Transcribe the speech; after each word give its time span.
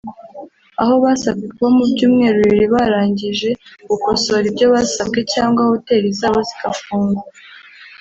aho 0.81 0.93
basabwe 1.03 1.45
kuba 1.53 1.69
mu 1.77 1.83
byumweru 1.91 2.37
bibiri 2.43 2.65
barangije 2.75 3.49
gukosora 3.89 4.43
ibyo 4.51 4.67
basabwe 4.73 5.19
cyangwa 5.33 5.61
hoteri 5.71 6.07
zabo 6.19 6.39
zigafungwa 6.49 7.23